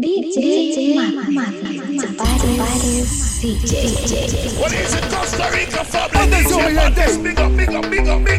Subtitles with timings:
[0.00, 0.94] DJ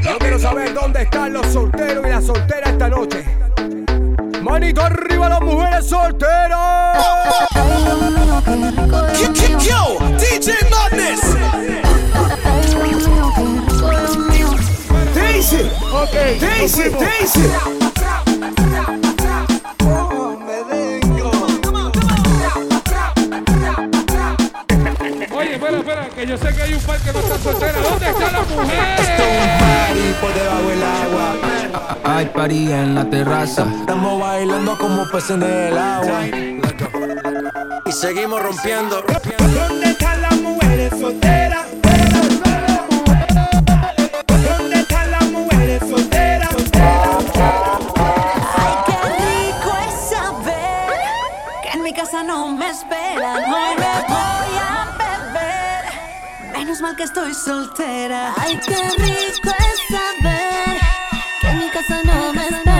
[0.01, 3.25] Yo quiero saber dónde están los solteros y las solteras esta noche.
[4.41, 7.05] Manito arriba las mujeres solteras.
[9.59, 11.19] Yo, DJ Madness.
[15.13, 15.69] Daisy,
[16.39, 17.78] Daisy, Daisy.
[26.89, 27.83] porque no están solteras.
[27.83, 28.99] ¿Dónde están las mujeres?
[28.99, 31.35] Esto es party por debajo del agua.
[32.03, 33.67] Hay party en la terraza.
[33.79, 36.25] Estamos bailando como peces en el agua.
[37.85, 39.03] Y seguimos rompiendo.
[39.37, 41.39] ¿Dónde están las mujeres solteras?
[52.23, 54.78] no me esperan, hoy me voy a
[56.69, 58.31] Menos mal que estoy soltera.
[58.37, 60.77] Ay, qué rico es saber
[61.41, 62.78] que en mi casa no me espera.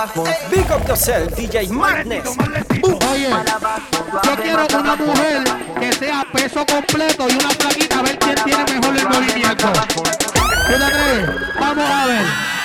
[0.00, 0.24] abajo.
[0.50, 2.36] Big up yourself, DJ Madness.
[2.82, 3.28] Uh, oye,
[4.24, 5.44] yo quiero una mujer
[5.78, 9.72] que sea peso completo y una plaquita a ver quién tiene mejor el movimiento.
[10.66, 11.60] ¿Tú te?
[11.60, 12.59] Vamos a ver.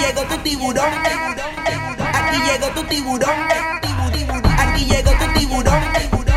[0.00, 0.92] llegó tu tiburón.
[2.12, 3.30] Aquí llegó tu tiburón.
[4.58, 5.80] Aquí llegó tu tiburón.
[5.92, 6.29] tiburón.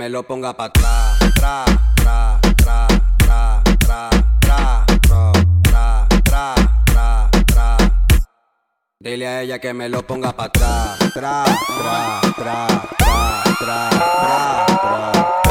[0.00, 1.18] me lo ponga pa' atrás.
[1.34, 1.64] Tra,
[1.94, 2.86] tra, tra,
[3.18, 4.08] tra, tra,
[4.40, 4.84] tra,
[5.60, 6.54] tra, tra,
[6.86, 7.76] tra, tra.
[8.98, 10.96] Dile a ella que me lo ponga pa' atrás.
[11.12, 12.66] Tra, tra, tra,
[12.96, 15.49] tra, tra, tra, tra.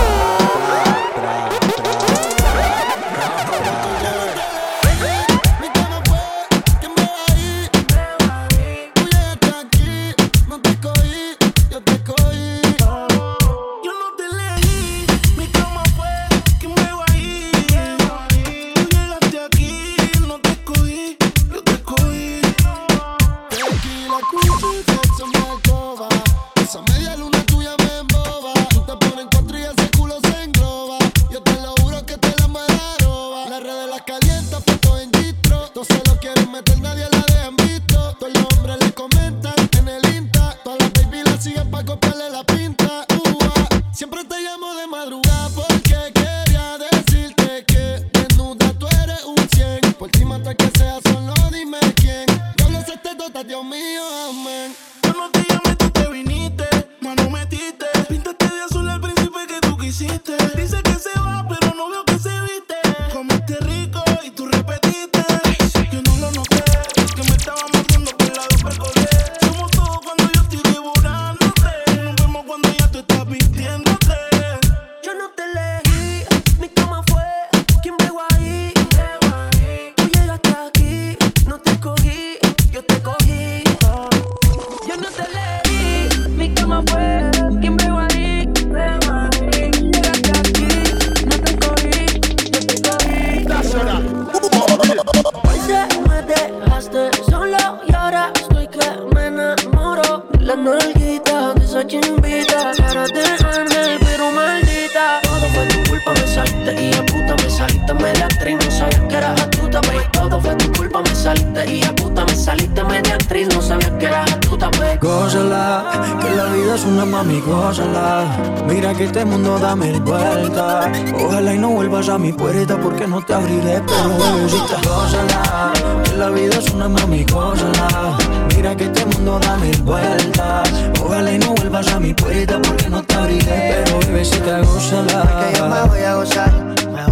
[124.50, 125.74] musita, gózala
[126.04, 128.18] Que la vida es una mami, gózala
[128.56, 130.70] Mira que este mundo da mil vueltas.
[131.02, 133.84] Ojalá y no vuelvas a mi puerta porque no te abriré.
[133.86, 135.50] Pero bebecita, gózala.
[135.52, 136.69] Que yo me voy a gozar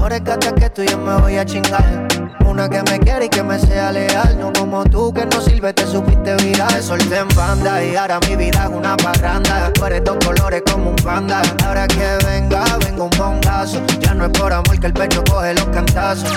[0.08, 2.08] amores que hasta que estoy yo me voy a chingar.
[2.46, 4.38] Una que me quiere y que me sea leal.
[4.40, 6.72] No como tú que no sirve, te supiste virar.
[6.74, 9.72] Me solté en banda y ahora mi vida es una parranda.
[9.74, 11.42] Tú eres dos colores como un panda.
[11.66, 13.82] Ahora que venga, vengo un bongazo.
[14.00, 16.32] Ya no es por amor que el pecho coge los cantazos.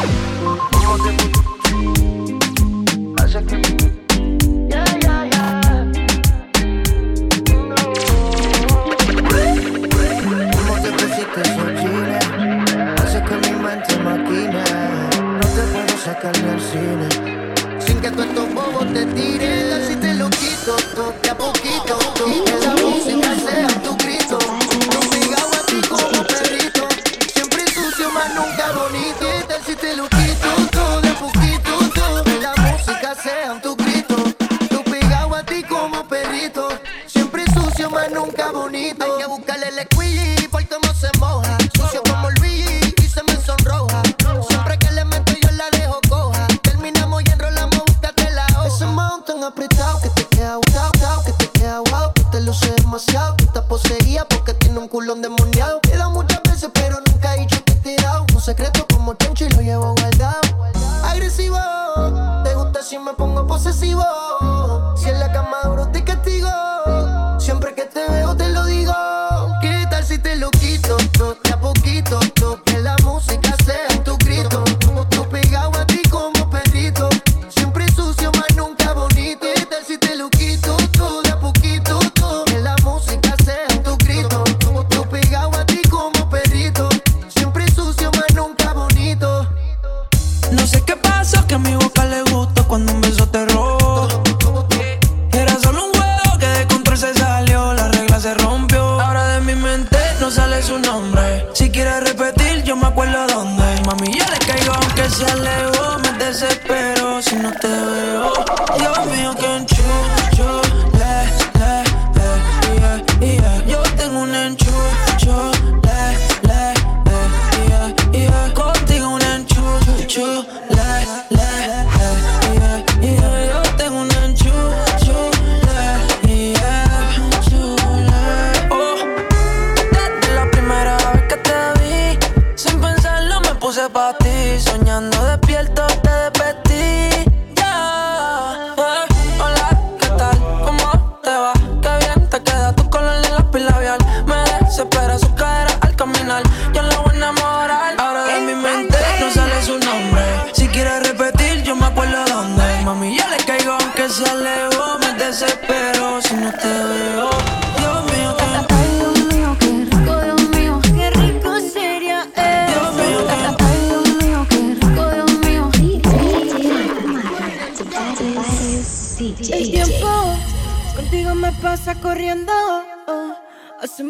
[3.19, 3.80] Hace que
[16.21, 21.99] Sin que todos estos bobos te tiren, si te lo quito, todo de a poquito.
[22.27, 24.39] Y que esa música sea tu grito.
[24.93, 26.87] No me a ti como perrito.
[27.33, 29.21] Siempre sucio, más nunca bonito.
[29.21, 31.91] ¿Qué tal si te lo quito, todo de a poquito?
[31.95, 33.70] Todo la música sea tu grito.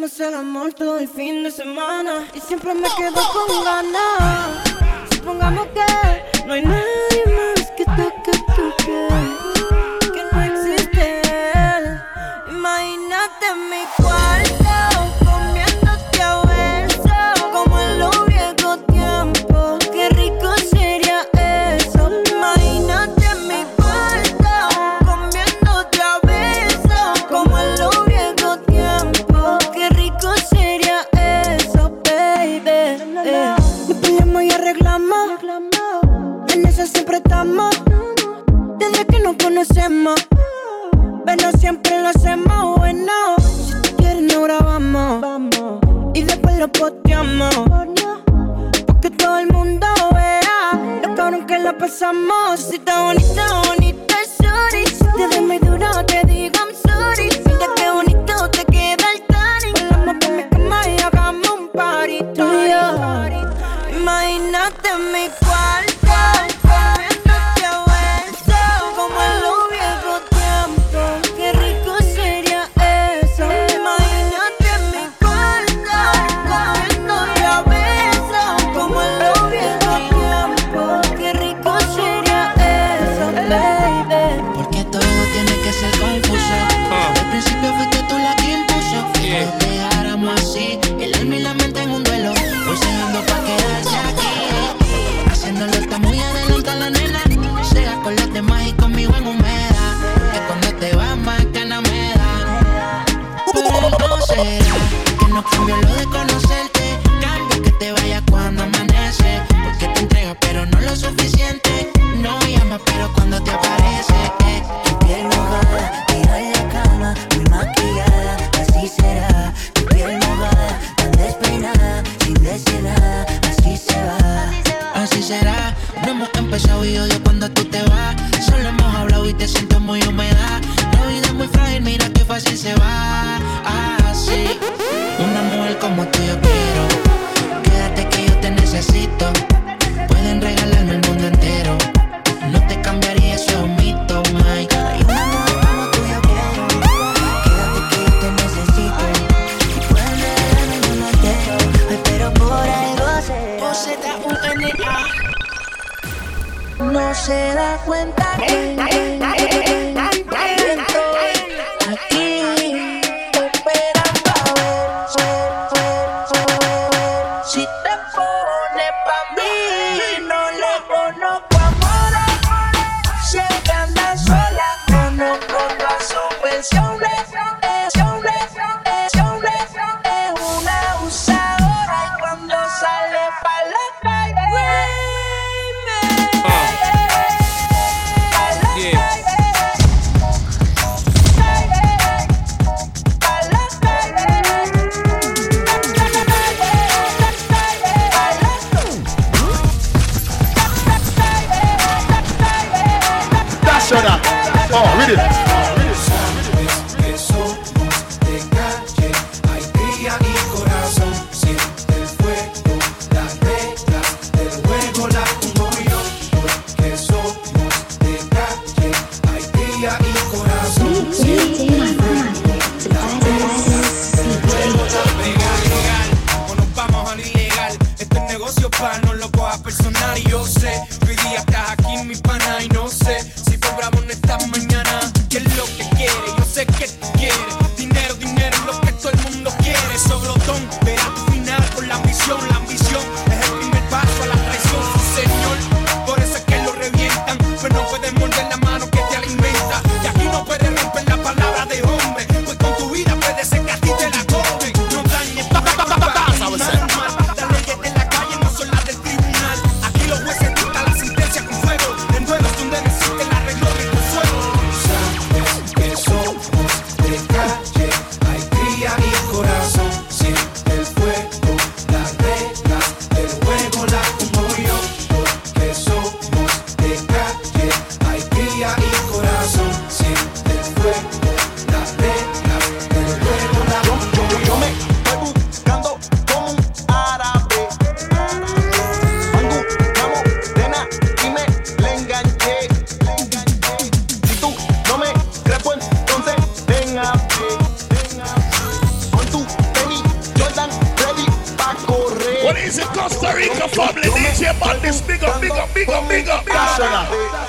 [0.03, 3.55] Hicimos el amor todo el fin de semana y siempre me oh, quedo oh, con
[3.55, 3.63] oh.
[3.63, 5.13] ganas.
[5.13, 7.10] Supongamos que no hay nada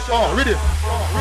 [0.09, 1.12] Oh, read it.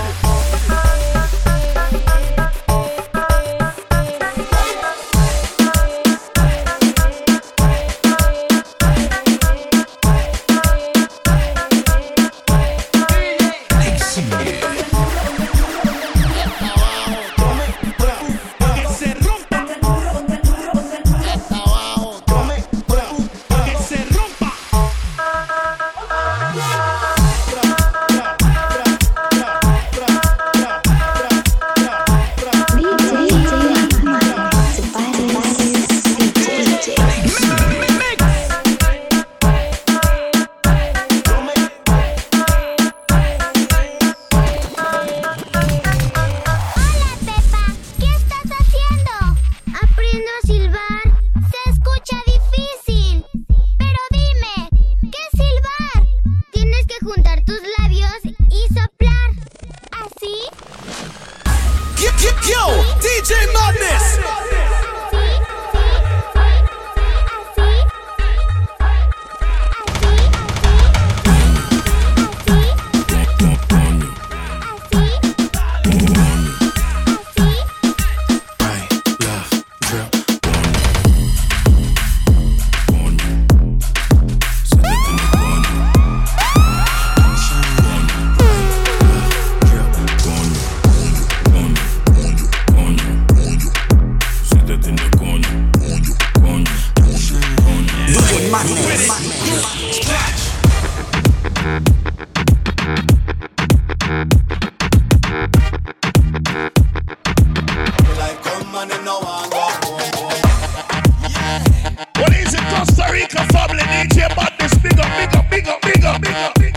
[113.33, 114.73] like a family DJ badness.
[114.77, 116.75] Big up, big up, big.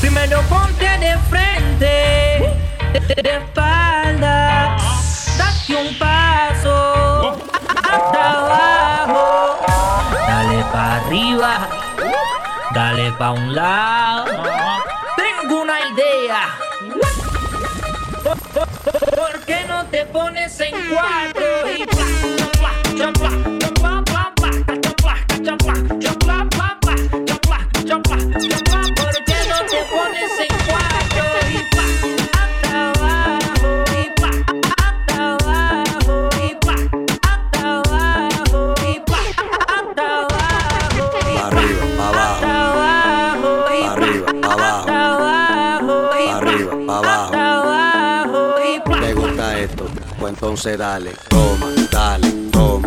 [0.00, 2.58] Primero ponte de frente,
[2.92, 4.76] de, de espalda,
[5.38, 7.38] date un paso
[7.82, 9.58] hasta abajo,
[10.26, 11.68] dale pa arriba,
[12.74, 14.42] dale pa un lado.
[15.16, 16.56] Tengo una idea.
[19.16, 21.35] ¿Por qué no te pones en cuatro?
[50.28, 52.85] entonces dale, toma, dale, toma.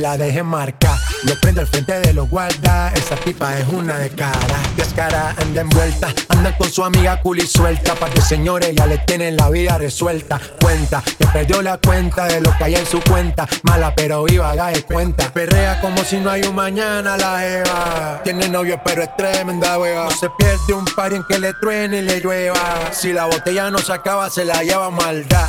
[0.00, 0.96] La deje marcar.
[1.24, 4.58] Lo prendo al frente de los guardas, esa tipa es una de cara.
[4.76, 7.94] Descara, anda envuelta, anda con su amiga culi suelta.
[7.94, 10.40] Pa' que señores ya le tienen la vida resuelta.
[10.60, 13.46] Cuenta que perdió la cuenta de lo que hay en su cuenta.
[13.62, 15.32] Mala pero viva, haga de cuenta.
[15.32, 18.20] Perrea como si no hay un mañana la Eva.
[18.24, 20.04] Tiene novio pero es tremenda wea.
[20.04, 22.90] No se pierde un par en que le truene y le llueva.
[22.92, 25.48] Si la botella no se acaba, se la lleva maldad.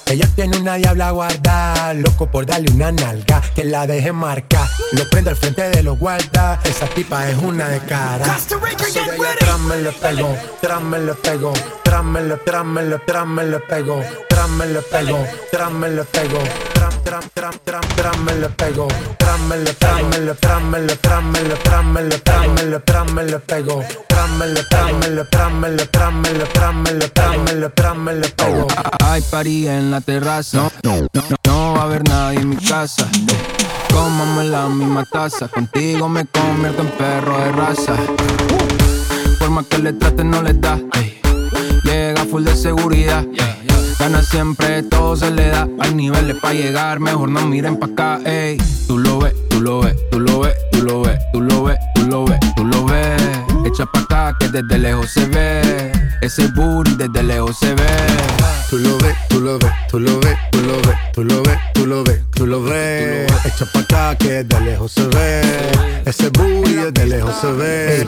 [0.11, 4.67] Ella tiene una diabla guardada, loco por darle una nalga, que la deje marcar.
[4.91, 8.25] Lo prendo al frente de los guardas, esa tipa es una de cara.
[9.39, 16.39] Trámelo pego, trámelo pego, trámelo, trámelo, trámelo pego, trámelo pego, trámelo pego,
[16.73, 24.61] tram, tram, tram, tram, trámelo pego, trámelo, trámelo, trámelo, trámelo, trámelo, trámelo, trámelo pego trámelo,
[24.69, 28.67] trámelo, trámelo, trámelo, trámelo, trámelo, trámelo, pego.
[29.03, 33.07] Hay party en la terraza, no, no, no, va a haber nadie en mi casa.
[33.91, 37.95] Cómame la misma taza, contigo me convierto en perro de raza.
[39.39, 40.79] Forma que le traten no le da,
[41.83, 43.25] llega full de seguridad.
[43.97, 45.67] Gana siempre, todo se le da.
[45.79, 48.57] Hay niveles para llegar, mejor no miren pa' acá, ey.
[48.87, 50.10] Tú lo ves, tú lo ves
[54.51, 55.91] desde lejos se ve.
[56.21, 57.87] Ese booty desde lejos se ve.
[58.69, 61.59] Tú lo ves, tú lo ves, tú lo ves, tú lo ves, tú lo ves,
[61.73, 63.31] tú lo ves, tú lo ves.
[63.45, 65.41] Echa pa' acá que de lejos se ve.
[66.05, 68.07] Ese booty de lejos se ve.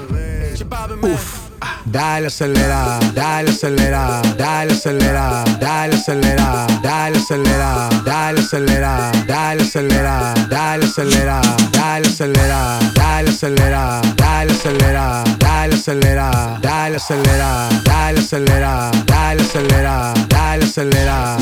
[1.01, 1.42] Uf.
[1.85, 10.85] Dale acelera, dale acelera, dale acelera, dale acelera, dale acelera, dale acelera, dale acelera, dale
[10.85, 20.13] acelera, dale acelera, dale acelera, dale acelera, dale acelera, dale acelera, dale acelera, dale acelera,
[20.27, 21.37] dale acelera.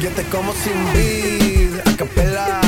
[0.00, 2.60] Yo te como sin vid, a capela,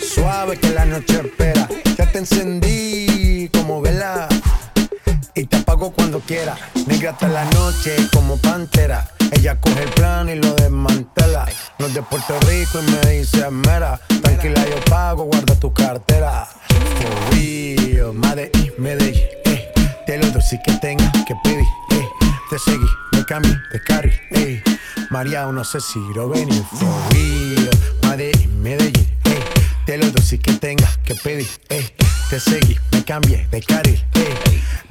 [0.00, 1.68] suave que la noche espera.
[1.96, 4.28] Ya te encendí como vela
[5.36, 6.56] y te apago cuando quiera.
[6.86, 9.08] Negra hasta la noche como pantera.
[9.32, 11.46] Ella coge el plan y lo desmantela.
[11.78, 14.00] No de Puerto Rico y me dice mera.
[14.22, 16.48] Tranquila, yo pago, guarda tu cartera.
[16.68, 19.72] For real, Medellín, Medellín, eh.
[20.06, 22.08] Te lo doy si que tenga que pedir, eh.
[22.48, 24.62] Te seguí, me cambié de carril, eh.
[25.10, 26.64] María, no sé si lo venir.
[26.72, 27.70] For real,
[28.08, 29.44] Medellín, Medellín, eh.
[29.84, 31.94] Te lo doy si que tenga que pedir, eh.
[32.30, 34.34] Te seguí, me cambié de carril, eh.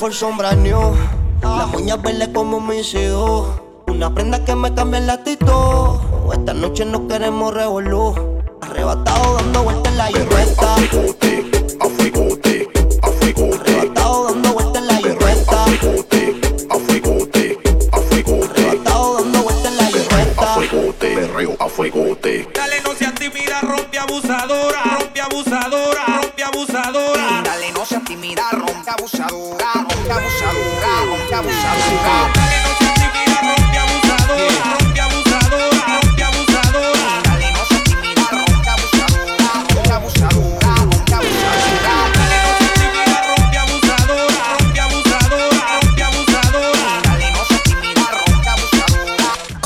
[0.00, 0.94] La Force sombra new.
[1.42, 3.48] Las uñas verdes como mis hijos.
[3.86, 5.98] Una prenda que me cambia el actitud.
[6.32, 8.14] Esta noche no queremos revolú.
[8.62, 10.74] Arrebatado dando vueltas en la jipeta.
[13.52, 15.64] Arrebatado dando vueltas en la jipeta.
[15.64, 16.38] Arrebatado
[19.18, 20.56] dando vueltas en la jipeta.
[20.98, 22.48] Perreo a fuegote.
[22.54, 27.42] Dale, no seas tímida, rompe abusadora, rompe abusadora, rompe abusadora.
[27.44, 29.59] Dale, no seas tímida, rompe abusadora,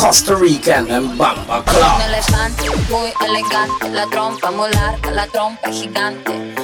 [0.04, 1.82] Costa Rican en Bamba Club.
[1.96, 6.54] Un elefante muy elegante, la trompa muy larga, la trompa gigante.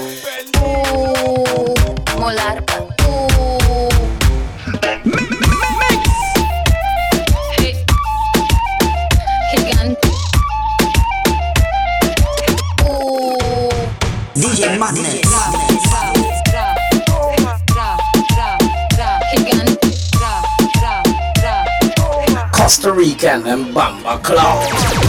[0.60, 1.74] Uh,
[2.20, 2.79] muy larga.
[23.46, 24.99] and them Bamba Claw.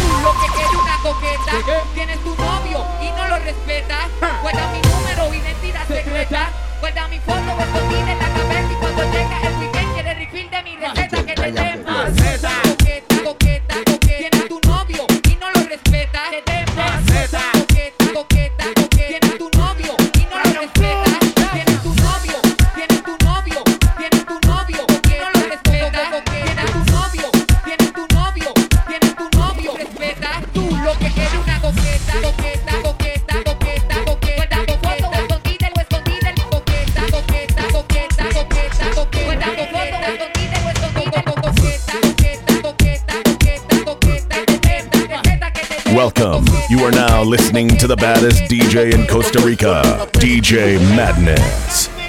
[47.26, 49.82] listening to the baddest DJ in Costa Rica,
[50.14, 52.01] DJ Madness.